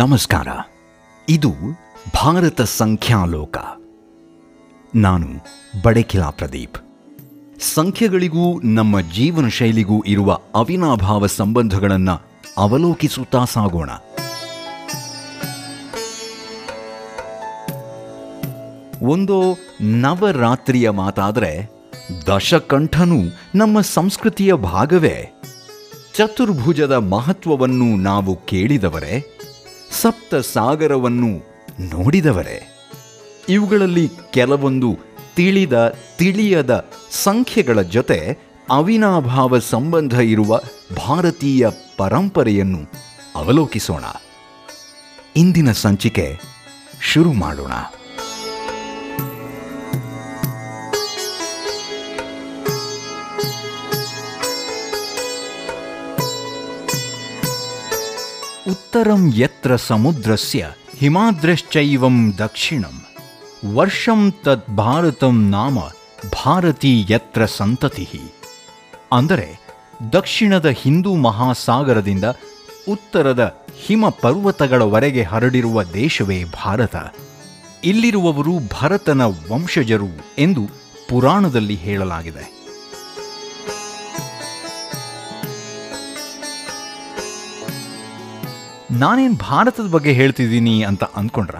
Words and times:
ನಮಸ್ಕಾರ. 0.00 0.48
ಇದು 1.28 1.52
ಭಾರತ 2.14 2.60
ಸಂಖ್ಯಾಲೋಕ. 2.60 3.56
ನಾನು 4.94 5.26
ಬಡಕಿಲಾ 5.82 6.30
ಪ್ರದೀಪ್. 6.30 6.78
ಸಂಖ್ಯೆಗಳಿಗೂ 7.60 8.60
ನಮ್ಮ 8.60 9.00
ಜೀವನ 9.00 9.48
ಶೈಲಿಗೂ 9.48 10.02
ಇರುವ 10.06 10.38
ಅವಿನಾಭಾವ 10.54 11.26
ಸಂಬಂಧಗಳನ್ನು 11.26 12.22
ಅವಲೋಕಿಸುತ್ತಾ 12.56 13.44
ಸಾಗೋಣ. 13.44 13.90
ಒಂದು 19.02 19.58
ನವರಾತ್ರಿಯ 19.80 20.90
ಮಾತಾದರೆ 20.90 21.70
ದಶಕಂಠನೂ 22.26 23.18
ನಮ್ಮ 23.54 23.80
ಸಂಸ್ಕೃತಿಯ 23.80 24.54
ಭಾಗವೇ. 24.54 25.42
ಚತುರ್ಭುಜದ 26.14 26.92
ಮಹತ್ವವನ್ನು 26.92 27.96
ನಾವು 27.96 28.36
ಕೇಳಿದವರೇ 28.36 29.36
ಸಪ್ತ 29.90 30.34
ಸಾಗರವನ್ನು 30.34 31.42
ನೋಡಿದವರೇ. 31.80 32.76
ಇವುಗಳಲ್ಲಿ 33.48 34.10
ಕೆಲವೊಂದು 34.30 34.98
ತಿಳಿದ 35.36 35.98
ತಿಳಿಯದ 36.16 36.90
ಸಂಖ್ಯೆಗಳ 37.10 37.82
ಜೊತೆ 37.82 38.38
ಅವಿನಾಭಾವ 38.70 39.58
ಸಂಬಂಧ 39.58 40.12
ಇರುವ 40.12 40.60
ಭಾರತೀಯ 40.96 41.66
ಪರಂಪರೆಯನ್ನು 41.96 42.78
ಅವಲೋಕಿಸೋಣ. 43.36 44.04
ಇಂದಿನ 45.36 45.72
ಸಂಚಿಕೆ 45.72 46.40
ಶುರು 47.02 47.32
ಮಾಡೋಣ. 47.32 47.72
ಉತ್ತರಂ 58.70 59.32
ಯತ್ರ 59.36 59.76
ಸಮುದ್ರಸ್ಯ 59.76 60.66
ಹಿಮಾದ್ರಶ್ಚೈವಂ 60.98 62.32
ದಕ್ಷಿಣಂ 62.38 62.96
ವರ್ಷಂ 63.74 64.34
ತತ್ 64.44 64.70
ಭಾರತಂ 64.70 65.50
ನಾಮ 65.50 65.78
ಭಾರತಿ 66.44 67.06
ಯತ್ರ 67.10 67.46
ಸಂತತಿ 67.46 68.08
ಅಂದರೆ 69.12 69.48
ದಕ್ಷಿಣದ 70.12 70.66
ಹಿಂದೂ 70.66 71.14
ಮಹಾಸಾಗರದಿಂದ 71.16 72.24
ಉತ್ತರದ 72.88 73.64
ಹಿಮ 73.86 74.04
ಪರ್ವತಗಳವರೆಗೆ 74.08 75.22
ಹರಡಿರುವ 75.22 75.82
ದೇಶವೇ 75.82 76.44
ಭಾರತ. 76.44 76.96
ಇಲ್ಲಿರುವವರು 77.84 78.54
ಭರತನ 78.80 79.22
ವಂಶಜರು 79.50 80.10
ಎಂದು 80.38 80.62
ಪುರಾಣದಲ್ಲಿ 81.08 81.74
ಹೇಳಲಾಗಿದೆ. 81.74 82.59
ನಾನೇನು 88.90 89.34
ಭಾರತದ 89.34 89.88
ಬಗ್ಗೆ 89.90 90.12
ಹೇಳ್ತಿದ್ದೀನಿ 90.12 90.82
ಅಂತ 90.82 91.04
ಅಂದ್ಕೊಂಡ್ರ? 91.04 91.54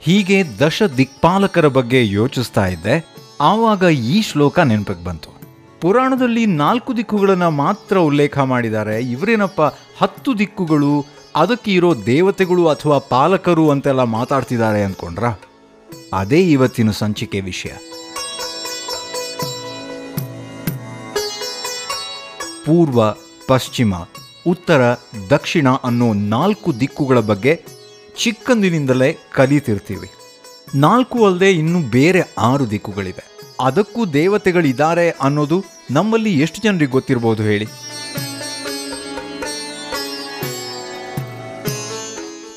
ಹೀಗೆ 0.00 0.58
ದಶ 0.60 0.82
ದಿಕ್ಪಾಲಕರ 0.82 1.66
ಬಗ್ಗೆ 1.66 2.08
ಯೋಚಿಸ್ತಾ 2.08 2.66
ಇದ್ದೆ, 2.66 2.96
ಆವಾಗ 3.40 3.82
ಈ 3.82 4.22
ಶ್ಲೋಕ 4.22 4.58
ನೆನಪಿಗೆ 4.58 5.04
ಬಂತು. 5.04 5.30
ಪುರಾಣದಲ್ಲಿ 5.80 6.46
ನಾಲ್ಕು 6.46 6.96
ದಿಕ್ಕುಗಳನ್ನು 6.96 7.50
ಮಾತ್ರ 7.50 7.96
ಉಲ್ಲೇಖ 7.98 8.38
ಮಾಡಿದ್ದಾರೆ, 8.38 9.00
ಇವರೇನಪ್ಪ 9.00 9.62
ಹತ್ತು 10.00 10.38
ದಿಕ್ಕುಗಳು, 10.38 11.06
ಅದಕ್ಕೆ 11.36 11.72
ಇರೋ 11.72 11.94
ದೇವತೆಗಳು 12.06 12.68
ಅಥವಾ 12.68 12.98
ಪಾಲಕರು 12.98 13.70
ಅಂತೆಲ್ಲ 13.70 14.02
ಮಾತಾಡ್ತಿದ್ದಾರೆ 14.02 14.82
ಅಂದ್ಕೊಂಡ್ರ 14.82 15.24
ಅದೇ 16.12 16.40
ಇವತ್ತಿನ 16.50 16.90
ಸಂಚಿಕೆ 16.90 17.40
ವಿಷಯ. 17.40 17.70
ಪೂರ್ವ, 22.66 23.10
ಪಶ್ಚಿಮ 23.46 23.94
ಉತ್ತರ, 24.46 24.80
ದಕ್ಷಿಣ 25.30 25.68
ಅನ್ನೋ 25.84 26.12
ನಾಲ್ಕು 26.12 26.80
ದಿಕ್ಕುಗಳ 26.80 27.20
ಬಗ್ಗೆ 27.20 27.62
ಚಿಕ್ಕಂದಿನಿಂದಲೇ 28.22 29.18
ಕಲಿತಿರ್ತೀವಿ. 29.34 30.10
ನಾಲ್ಕು 30.74 31.26
ಅಲ್ಲದೆ 31.26 31.50
ಇನ್ನು 31.50 31.90
ಬೇರೆ 31.90 32.22
ಆರು 32.38 32.70
ದಿಕ್ಕುಗಳಿವೆ. 32.70 33.24
ಅದಕ್ಕೂ 33.60 34.06
ದೇವತೆಗಳಿದ್ದಾರೆ 34.06 35.10
ಅನ್ನೋದು 35.10 35.64
ನಮ್ಮಲ್ಲಿ 35.90 36.40
ಎಷ್ಟು 36.40 36.62
ಜನರಿಗೆ 36.62 36.92
ಗೊತ್ತಿರ್ಬೋದು 36.92 37.42
ಹೇಳಿ? 37.42 37.66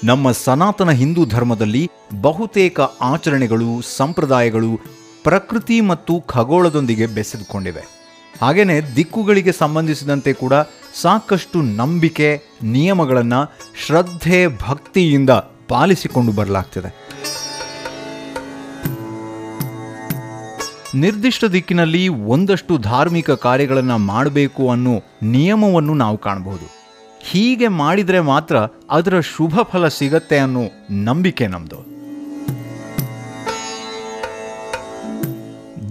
ನಮ್ಮ 0.03 0.31
ಸನಾತನ 0.31 0.91
ಹಿಂದೂ 0.91 1.25
ಧರ್ಮದಲ್ಲಿ 1.25 1.89
ಬಹುತೇಕ 2.21 2.79
ಆಚರಣೆಗಳು, 3.01 3.81
ಸಂಪ್ರದಾಯಗಳು 3.81 4.79
ಪ್ರಕೃತಿ 5.23 5.81
ಮತ್ತು 5.81 6.21
ಖಗೋಳದೊಂದಿಗೆ 6.21 7.05
ಬೆಸೆದುಕೊಂಡಿವೆ. 7.05 7.83
ಹಾಗೆಯೇ 8.41 8.95
ದಿಕ್ಕುಗಳಿಗೆ 8.95 9.51
ಸಂಬಂಧಿಸಿದಂತೆ 9.51 10.33
ಕೂಡ 10.33 10.53
ಸಾಕಷ್ಟು 11.01 11.61
ನಂಬಿಕೆ 11.61 12.41
ನಿಯಮಗಳನ್ನು 12.63 13.41
ಶ್ರದ್ಧೆ 13.85 14.47
ಭಕ್ತಿಯಿಂದ 14.47 15.29
ಪಾಲಿಸಿಕೊಂಡು 15.67 16.31
ಬರಲಾಗ್ತಿದೆ. 16.31 16.89
ನಿರ್ದಿಷ್ಟ 20.95 21.45
ದಿಕ್ಕಿನಲ್ಲಿ 21.45 22.07
ಒಂದಷ್ಟು 22.07 22.77
ಧಾರ್ಮಿಕ 22.77 23.31
ಕಾರ್ಯಗಳನ್ನು 23.31 23.97
ಮಾಡಬೇಕು 23.97 24.69
ಅನ್ನೋ 24.69 24.95
ನಿಯಮವನ್ನು 25.23 25.93
ನಾವು 25.93 26.17
ಕಾಣಬಹುದು. 26.17 26.67
ಹೀಗೆ 27.21 27.67
ಮಾಡಿದರೆ 27.67 28.19
ಮಾತ್ರ 28.19 28.57
ಅದರ 28.89 29.19
ಶುಭ 29.19 29.59
ಫಲ 29.71 29.87
ಸಿಗತ್ತೆ 29.87 30.37
ಅನ್ನೋ 30.37 30.63
ನಂಬಿಕೆ 30.91 31.47
ನಮ್ಮದು 31.47 31.79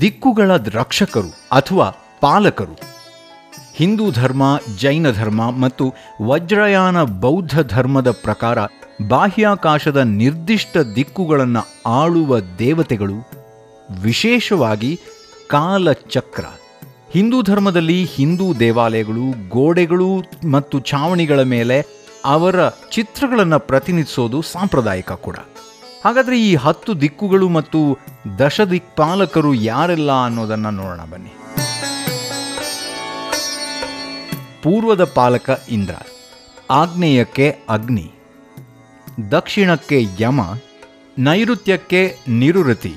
ದಿಕ್ಕುಗಳ 0.01 0.51
ರಕ್ಷಕರು 0.57 1.31
ಅಥವಾ 1.53 1.87
ಪಾಲಕರು 2.21 2.96
ಹಿಂದೂ 3.79 4.11
ಧರ್ಮ, 4.11 4.43
ಜೈನ 4.81 5.07
ಧರ್ಮ 5.11 5.51
ಮತ್ತು 5.51 5.95
ವಜ್ರಯಾನ 6.23 7.03
ಬೌದ್ಧ 7.03 7.61
ಧರ್ಮದ 7.61 8.11
ಪ್ರಕಾರ 8.11 8.59
ಬಾಹ್ಯಾಕಾಶದ 9.09 9.97
ನಿರ್ದಿಷ್ಟ 9.97 10.77
ದಿಕ್ಕುಗಳನ್ನು 10.79 11.63
ಆಳುವ 11.87 12.41
ದೇವತೆಗಳು, 12.59 13.17
ವಿಶೇಷವಾಗಿ 14.03 15.01
ಕಾಲಚಕ್ರ. 15.49 16.45
ಹಿಂದೂ 17.11 17.43
ಧರ್ಮದಲ್ಲಿ 17.43 18.05
ಹಿಂದೂ 18.05 18.55
ದೇವಾಲಯಗಳು, 18.55 19.49
ಗೋಡೆಗಳು 19.49 20.11
ಮತ್ತು 20.53 20.81
ಛಾವಣಿಗಳ 20.81 21.43
ಮೇಲೆ 21.43 21.79
ಅವರ 22.25 22.69
ಚಿತ್ರಗಳನ್ನು 22.93 23.59
ಪ್ರತಿನಿಧಿಸೋದು 23.59 24.43
ಸಾಂಪ್ರದಾಯಿಕ 24.43 25.13
ಕೂಡ. 25.13 25.37
ಹಾಗಾದರೆ 26.05 26.37
ಈ 26.41 26.55
ಹತ್ತು 26.55 27.01
ದಿಕ್ಕುಗಳು 27.01 27.49
ಮತ್ತು 27.49 27.81
ದಶ 28.39 28.61
ದಿಕ್ಪಾಲಕರು 28.61 29.55
ಯಾರೆಲ್ಲ 29.55 30.25
ಅನ್ನೋದನ್ನು 30.25 30.71
ನೋಡೋಣ 30.71 31.05
ಬನ್ನಿ. 31.11 31.33
ಪೂರ್ವದ 34.67 35.05
ಪಾಲಕ 35.05 35.51
ಇಂದ್ರ 35.71 35.95
ಆಗ್ನೇಯಕ್ಕೆ 36.71 37.57
ಅಗ್ನಿ, 37.69 38.07
ದಕ್ಷಿಣಕ್ಕೆ 39.31 39.99
ಯಮ, 40.21 40.41
ನೈಋತ್ಯಕ್ಕೆ 41.19 42.01
ನಿರುರತಿ, 42.29 42.95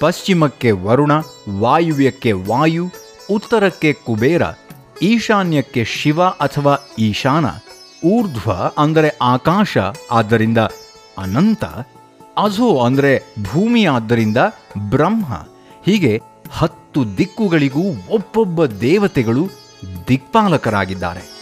ಪಶ್ಚಿಮಕ್ಕೆ 0.00 0.70
ವರುಣ, 0.70 1.12
ವಾಯುವ್ಯಕ್ಕೆ 1.58 2.32
ವಾಯು, 2.32 2.84
ಉತ್ತರಕ್ಕೆ 3.30 3.92
ಕುಬೇರ, 3.92 4.42
ಈಶಾನ್ಯಕ್ಕೆ 5.02 5.84
ಶಿವ 5.84 6.22
ಅಥವಾ 6.22 6.74
ಈಶಾನ, 6.98 7.46
ಊರ್ಧ್ವ 8.04 8.52
ಅಂದರೆ 8.78 9.18
ಆಕಾಶ 9.22 9.76
ಆದ್ದರಿಂದ 10.10 10.58
ಅನಂತ, 11.18 11.64
ಅಧೋ 12.36 12.78
ಅಂದರೆ 12.78 13.12
ಭೂಮಿ 13.42 13.84
ಆದ್ದರಿಂದ 13.86 14.36
ಬ್ರಹ್ಮ, 14.90 15.26
ಹೀಗೆ 15.86 16.20
ಹತ್ತು 16.50 17.18
ದಿಕ್ಕುಗಳಿಗೂ 17.18 17.84
ಒಬ್ಬೊಬ್ಬ 18.10 18.66
ದೇವತೆಗಳು 18.66 19.63
ದಿಕ್ಪಾಲಕರಾಗಿದ್ದಾರೆ. 20.08 21.34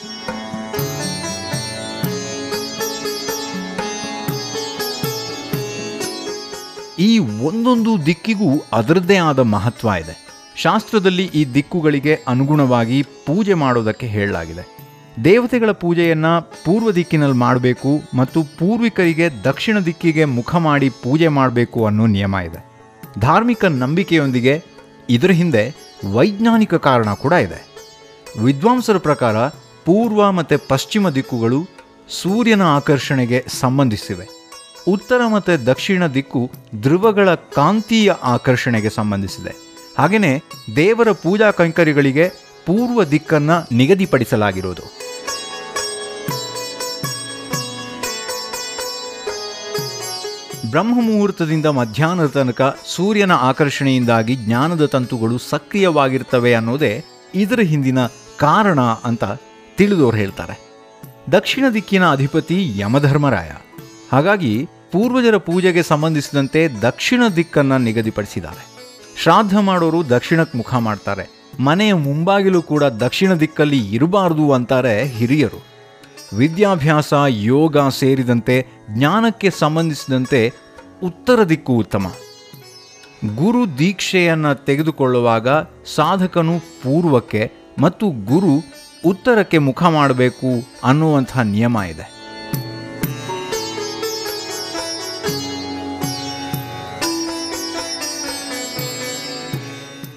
ಈ 6.98 7.18
ಒಂದೊಂದು 7.18 8.06
ದಿಕ್ಕಿಗೂ 8.06 8.64
ಅದರದ್ದೇ 8.72 9.16
ಆದ 9.16 9.38
ಮಹತ್ವ 9.38 9.88
ಇದೆ. 10.00 10.22
ಶಾಸ್ತ್ರದಲ್ಲಿ 10.56 11.24
ಈ 11.24 11.54
ದಿಕ್ಕುಗಳಿಗೆ 11.54 12.18
ಅನುಗುಣವಾಗಿ 12.28 13.02
ಪೂಜೆ 13.02 13.54
ಮಾಡೋದಕ್ಕೆ 13.54 14.06
ಹೇಳಲಾಗಿದೆ. 14.06 14.78
ದೇವತೆಗಳ 15.24 15.70
ಪೂಜೆಯನ್ನು 15.70 16.62
ಪೂರ್ವ 16.64 16.90
ದಿಕ್ಕಿನಲ್ಲಿ 16.90 17.36
ಮಾಡಬೇಕು 17.36 18.02
ಮತ್ತು 18.14 18.42
ಪೂರ್ವಿಕರಿಗೆ 18.42 19.30
ದಕ್ಷಿಣ 19.44 19.78
ದಿಕ್ಕಿಗೆ 19.78 20.24
ಮುಖ 20.24 20.54
ಮಾಡಿ 20.54 20.88
ಪೂಜೆ 20.88 21.28
ಮಾಡಬೇಕು 21.28 21.86
ಅನ್ನೋ 21.86 22.06
ನಿಯಮ 22.06 22.36
ಇದೆ. 22.44 22.66
ಧಾರ್ಮಿಕ 23.20 23.64
ನಂಬಿಕೆಯೊಂದಿಗೆ 23.64 24.64
ಇದರ 25.10 25.30
ಹಿಂದೆ 25.30 25.74
ವೈಜ್ಞಾನಿಕ 26.12 26.74
ಕಾರಣ 26.74 27.14
ಕೂಡ 27.14 27.32
ಇದೆ. 27.32 27.71
ವಿದ್ವಾಂಸರ 28.36 28.98
ಪ್ರಕಾರ 28.98 29.48
ಪೂರ್ವ 29.84 30.30
ಮತ್ತು 30.30 30.68
ಪಶ್ಚಿಮ 30.68 31.08
ದಿಕ್ಕುಗಳು 31.08 31.68
ಸೂರ್ಯನ 32.08 32.62
ಆಕರ್ಷಣೆಗೆ 32.62 33.44
ಸಂಬಂಧಿಸಿವೆ. 33.60 34.26
ಉತ್ತರ 34.88 35.20
ಮತ್ತು 35.26 35.66
ದಕ್ಷಿಣ 35.66 36.06
ದಿಕ್ಕು 36.06 36.50
ಧ್ರುವಗಳ 36.80 37.34
ಕಾಂತೀಯ 37.34 38.12
ಆಕರ್ಷಣೆಗೆ 38.22 38.90
ಸಂಬಂಧಿಸಿದೆ. 38.90 39.52
ಹಾಗೆಯೇ 39.98 40.42
ದೇವರ 40.76 41.12
ಪೂಜಾ 41.12 41.50
ಕೈಂಕರ್ಯಗಳಿಗೆ 41.50 42.28
ಪೂರ್ವ 42.66 43.04
ದಿಕ್ಕನ್ನು 43.04 43.76
ನಿಗದಿಪಡಿಸಲಾಗಿರೋದು 43.76 45.02
ಬ್ರಹ್ಮ 50.70 50.94
ಮುಹೂರ್ತದಿಂದ 51.02 51.66
ಮಧ್ಯಾಹ್ನದ 51.66 52.26
ತನಕ 52.26 52.78
ಸೂರ್ಯನ 52.86 53.32
ಆಕರ್ಷಣೆಯಿಂದಾಗಿ 53.32 54.36
ಜ್ಞಾನದ 54.36 54.86
ತಂತುಗಳು 54.86 55.38
ಸಕ್ರಿಯವಾಗಿರ್ತವೆ 55.38 56.54
ಅನ್ನೋದೇ 56.54 57.04
ಇದರ 57.34 57.60
ಹಿಂದಿನ 57.60 57.98
ಕಾರಣ 58.42 58.80
ಅಂತ 58.80 59.24
ತಿಳಿದವರು 59.76 60.16
ಹೇಳ್ತಾರೆ. 60.16 60.60
ದಕ್ಷಿಣ 61.32 61.64
ದಿಕ್ಕಿನ 61.74 62.10
ಅಧಿಪತಿ 62.10 62.72
ಯಮಧರ್ಮರಾಯ. 62.76 63.50
ಹಾಗಾಗಿ 64.12 64.68
ಪೂರ್ವಜರ 64.92 65.36
ಪೂಜೆಗೆ 65.36 65.82
ಸಂಬಂಧಿಸಿದಂತೆ 65.82 66.68
ದಕ್ಷಿಣ 66.82 67.22
ದಿಕ್ಕನ್ನು 67.36 67.78
ನಿಗದಿಪಡಿಸಿದ್ದಾರೆ. 67.78 68.66
ಶ್ರಾದ್ದ 69.22 69.52
ಮಾಡೋರು 69.54 70.08
ದಕ್ಷಿಣಕ್ಕೆ 70.08 70.58
ಮುಖ 70.58 70.74
ಮಾಡ್ತಾರೆ. 70.74 71.54
ಮನೆಯ 71.60 71.94
ಮುಂಬಾಗಿಲು 71.94 72.62
ಕೂಡ 72.62 72.84
ದಕ್ಷಿಣ 72.84 73.34
ದಿಕ್ಕಲ್ಲಿ 73.34 73.94
ಇರಬಾರದು 73.94 74.52
ಅಂತಾರೆ 74.52 75.04
ಹಿರಿಯರು. 75.04 75.64
ವಿದ್ಯಾಭ್ಯಾಸ, 76.36 77.14
ಯೋಗ 77.28 77.76
ಸೇರಿದಂತೆ 77.78 78.66
ಜ್ಞಾನಕ್ಕೆ 78.90 79.50
ಸಂಬಂಧಿಸಿದಂತೆ 79.50 80.52
ಉತ್ತರ 81.04 81.42
ದಿಕ್ಕು 81.42 81.72
ಉತ್ತಮ. 81.72 82.12
ಗುರು 83.34 83.78
ದೀಕ್ಷೆಯನ್ನು 83.78 84.64
ತೆಗೆದುಕೊಳ್ಳುವಾಗ 84.64 85.48
ಸಾಧಕನು 85.94 86.58
ಪೂರ್ವಕ್ಕೆ 86.58 87.61
ಮತ್ತು 87.78 88.10
ಗುರು 88.10 88.54
ಉತ್ತರಕ್ಕೆ 89.06 89.58
ಮುಖ 89.58 89.82
ಮಾಡಬೇಕು 89.82 90.50
ಅನ್ನುವಂಥ 90.84 91.38
ನಿಯಮ 91.38 91.76
ಇದೆ. 91.90 92.22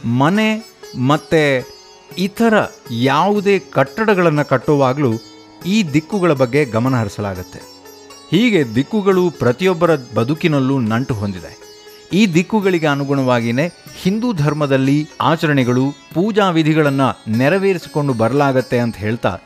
ಮನೆ 0.06 0.50
ಮತ್ತೆ 0.98 1.64
ಇತರ 2.18 2.54
ಯಾವುದೇ 2.92 3.60
ಕಟ್ಟಡಗಳನ್ನು 3.60 4.50
ಕಟ್ಟುವಾಗಲೂ 4.50 5.14
ಈ 5.66 5.84
ದಿಕ್ಕುಗಳ 5.94 6.34
ಬಗ್ಗೆ 6.34 6.66
ಗಮನ 6.66 6.96
ಹರಿಸಲಾಗುತ್ತೆ. 6.96 7.60
ಹೀಗೆ 8.32 8.76
ದಿಕ್ಕುಗಳು 8.76 9.30
ಪ್ರತಿಯೊಬ್ಬರ 9.30 9.96
ಬದುಕಿನಲ್ಲೂ 10.16 10.80
ನಂಟು 10.80 11.14
ಹೊಂದಿದೆ. 11.14 11.66
ಈ 12.14 12.34
ದಿಕ್ಕುಗಳಿಗೆ 12.34 12.88
ಅನುಗುಣವಾಗಿಯೇ 12.88 13.72
ಹಿಂದೂ 14.02 14.34
ಧರ್ಮದಲ್ಲಿ 14.34 15.08
ಆಚರಣೆಗಳು, 15.22 15.84
ಪೂಜಾ 16.14 16.50
ವಿಧಿಗಳನ್ನು 16.50 17.38
ನೆರವೇರಿಸಿಕೊಂಡು 17.38 18.14
ಬರಲಾಗತ್ತೆ 18.14 18.80
ಅಂತ 18.80 18.96
ಹೇಳ್ತಾ 18.96 19.38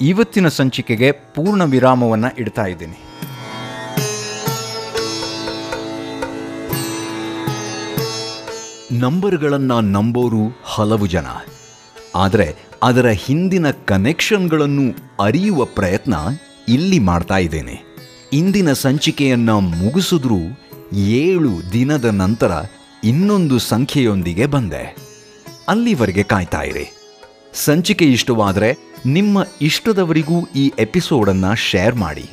ಇವತ್ತಿನ 0.00 0.48
ಸಂಚಿಕೆಗೆ 0.48 1.12
ಪೂರ್ಣ 1.12 1.64
ವಿರಾಮವನ್ನು 1.64 2.36
ಇಡ್ತಾ 2.38 2.64
ಇದ್ದೀನಿ. 2.64 3.02
ನಂಬರ್ಗಳನ್ನು 9.00 9.80
ನಂಬೋರು 9.80 10.60
ಹಲವು 10.64 11.06
ಜನ. 11.06 11.26
ಆದರೆ 12.16 12.56
ಅದರ 12.82 13.06
ಹಿಂದಿನ 13.06 13.70
ಕನೆಕ್ಷನ್ಗಳನ್ನು 13.70 14.94
ಅರಿಯುವ 15.24 15.64
ಪ್ರಯತ್ನ 15.64 16.14
ಇಲ್ಲಿ 16.68 16.98
ಮಾಡ್ತಾ 16.98 17.36
ಇದ್ದೇನೆ. 17.36 17.82
ಇಂದಿನ 18.32 18.72
ಸಂಚಿಕೆಯನ್ನ 18.72 19.50
ಮುಗಿಸಿದ್ರೂ 19.50 20.38
ಏಳು 20.94 21.72
ದಿನದ 21.72 22.04
ನಂತರ 22.04 22.52
ಇನ್ನೊಂದು 23.04 23.58
ಸಂಖ್ಯೆಯೊಂದಿಗೆ 23.58 24.46
ಬಂದೆ. 24.46 24.96
ಅಲ್ಲಿವರೆಗೆ 25.68 26.22
ಕಾಯ್ತಾ 26.22 26.62
ಇರಿ. 26.62 26.92
ಸಂಚಿಕೆ 27.54 28.04
ಇಷ್ಟವಾದರೆ 28.04 28.78
ನಿಮ್ಮ 29.06 29.46
ಇಷ್ಟದವರಿಗೂ 29.62 30.46
ಈ 30.46 30.72
ಎಪಿಸೋಡನ್ನು 30.78 31.54
ಶೇರ್ 31.54 31.94
ಮಾಡಿ. 31.94 32.30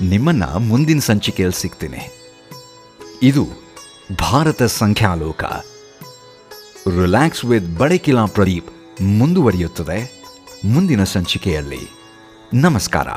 ನಿಮ್ಮನ್ನ 0.00 0.44
ಮುಂದಿನ 0.44 0.98
ಸಂಚಿಕೆಯಲ್ಲಿ 0.98 1.60
ಸಿಗ್ತೀನಿ. 1.60 2.20
ಇದು 3.22 3.48
ಭಾರತ 4.32 4.62
ಸಂಖ್ಯಾಲೋಕ. 4.62 5.44
ರಿಲ್ಯಾಕ್ಸ್ 7.00 7.44
ವಿತ್ 7.44 7.78
ಬಡಕಿಲಾ 7.78 8.26
ಪ್ರದೀಪ್ 8.26 9.02
ಮುಂದುವರಿಯುತ್ತದೆ. 9.02 10.24
ಮುಂದಿನ 10.64 11.04
ಸಂಚಿಕೆಯಲ್ಲಿ. 11.04 11.90
ನಮಸ್ಕಾರ. 12.54 13.08